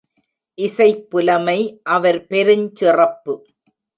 இசைப்புலமை 0.57 1.57
அவர் 1.89 2.19
பெருஞ் 2.27 2.65
சிறப்பு. 2.73 3.35